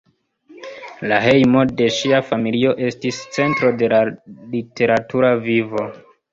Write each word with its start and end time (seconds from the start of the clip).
La 1.11 1.19
hejmo 1.25 1.61
de 1.81 1.89
ŝia 1.97 2.23
familio 2.31 2.73
estis 2.89 3.21
centro 3.37 3.73
de 3.85 3.93
la 3.95 4.03
literatura 4.17 5.35
vivo. 5.49 5.89